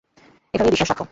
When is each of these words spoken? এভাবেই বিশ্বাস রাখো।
এভাবেই 0.53 0.71
বিশ্বাস 0.71 0.89
রাখো। 0.89 0.99